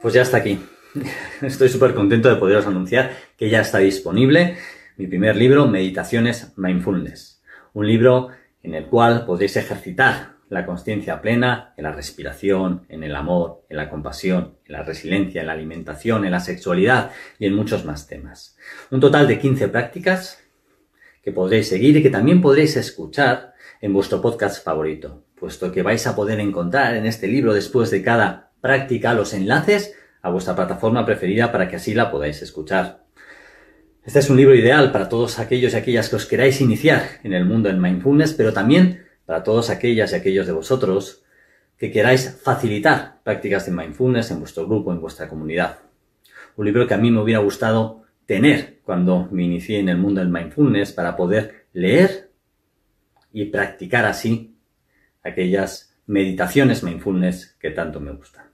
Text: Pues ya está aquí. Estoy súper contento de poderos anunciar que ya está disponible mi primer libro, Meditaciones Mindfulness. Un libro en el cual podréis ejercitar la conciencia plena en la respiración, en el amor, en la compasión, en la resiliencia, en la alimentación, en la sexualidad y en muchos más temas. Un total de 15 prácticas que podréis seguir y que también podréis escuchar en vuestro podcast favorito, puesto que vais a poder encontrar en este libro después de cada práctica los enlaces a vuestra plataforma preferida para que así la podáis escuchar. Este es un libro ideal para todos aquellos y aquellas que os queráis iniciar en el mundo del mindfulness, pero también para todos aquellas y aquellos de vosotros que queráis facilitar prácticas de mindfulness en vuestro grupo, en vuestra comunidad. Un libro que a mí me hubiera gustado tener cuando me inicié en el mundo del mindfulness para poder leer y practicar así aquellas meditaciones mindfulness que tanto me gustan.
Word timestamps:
Pues 0.00 0.14
ya 0.14 0.22
está 0.22 0.38
aquí. 0.38 0.58
Estoy 1.42 1.68
súper 1.68 1.94
contento 1.94 2.28
de 2.28 2.36
poderos 2.36 2.66
anunciar 2.66 3.12
que 3.36 3.50
ya 3.50 3.60
está 3.60 3.78
disponible 3.78 4.56
mi 4.96 5.06
primer 5.06 5.36
libro, 5.36 5.66
Meditaciones 5.66 6.52
Mindfulness. 6.56 7.42
Un 7.74 7.86
libro 7.86 8.28
en 8.62 8.74
el 8.74 8.86
cual 8.86 9.24
podréis 9.24 9.56
ejercitar 9.56 10.36
la 10.48 10.66
conciencia 10.66 11.22
plena 11.22 11.74
en 11.76 11.84
la 11.84 11.92
respiración, 11.92 12.84
en 12.88 13.04
el 13.04 13.14
amor, 13.14 13.64
en 13.68 13.76
la 13.76 13.88
compasión, 13.88 14.56
en 14.66 14.72
la 14.72 14.82
resiliencia, 14.82 15.40
en 15.40 15.46
la 15.46 15.52
alimentación, 15.52 16.24
en 16.24 16.32
la 16.32 16.40
sexualidad 16.40 17.12
y 17.38 17.46
en 17.46 17.54
muchos 17.54 17.84
más 17.84 18.08
temas. 18.08 18.56
Un 18.90 19.00
total 19.00 19.28
de 19.28 19.38
15 19.38 19.68
prácticas 19.68 20.42
que 21.22 21.30
podréis 21.30 21.68
seguir 21.68 21.96
y 21.96 22.02
que 22.02 22.10
también 22.10 22.40
podréis 22.40 22.76
escuchar 22.76 23.49
en 23.80 23.92
vuestro 23.92 24.20
podcast 24.20 24.64
favorito, 24.64 25.24
puesto 25.38 25.72
que 25.72 25.82
vais 25.82 26.06
a 26.06 26.14
poder 26.14 26.40
encontrar 26.40 26.94
en 26.94 27.06
este 27.06 27.26
libro 27.26 27.54
después 27.54 27.90
de 27.90 28.02
cada 28.02 28.50
práctica 28.60 29.14
los 29.14 29.34
enlaces 29.34 29.94
a 30.22 30.30
vuestra 30.30 30.54
plataforma 30.54 31.06
preferida 31.06 31.50
para 31.50 31.68
que 31.68 31.76
así 31.76 31.94
la 31.94 32.10
podáis 32.10 32.42
escuchar. 32.42 33.04
Este 34.04 34.18
es 34.18 34.30
un 34.30 34.36
libro 34.36 34.54
ideal 34.54 34.92
para 34.92 35.08
todos 35.08 35.38
aquellos 35.38 35.74
y 35.74 35.76
aquellas 35.76 36.08
que 36.08 36.16
os 36.16 36.26
queráis 36.26 36.60
iniciar 36.60 37.02
en 37.22 37.32
el 37.32 37.44
mundo 37.44 37.68
del 37.68 37.78
mindfulness, 37.78 38.34
pero 38.34 38.52
también 38.52 39.04
para 39.26 39.42
todos 39.42 39.70
aquellas 39.70 40.12
y 40.12 40.16
aquellos 40.16 40.46
de 40.46 40.52
vosotros 40.52 41.22
que 41.76 41.90
queráis 41.90 42.38
facilitar 42.42 43.20
prácticas 43.22 43.66
de 43.66 43.72
mindfulness 43.72 44.30
en 44.30 44.40
vuestro 44.40 44.66
grupo, 44.66 44.92
en 44.92 45.00
vuestra 45.00 45.28
comunidad. 45.28 45.78
Un 46.56 46.66
libro 46.66 46.86
que 46.86 46.94
a 46.94 46.98
mí 46.98 47.10
me 47.10 47.20
hubiera 47.20 47.40
gustado 47.40 48.04
tener 48.26 48.80
cuando 48.84 49.28
me 49.30 49.44
inicié 49.44 49.78
en 49.78 49.88
el 49.88 49.96
mundo 49.96 50.20
del 50.20 50.30
mindfulness 50.30 50.92
para 50.92 51.16
poder 51.16 51.66
leer 51.72 52.29
y 53.32 53.46
practicar 53.46 54.04
así 54.04 54.56
aquellas 55.22 55.96
meditaciones 56.06 56.82
mindfulness 56.82 57.56
que 57.60 57.70
tanto 57.70 58.00
me 58.00 58.12
gustan. 58.12 58.46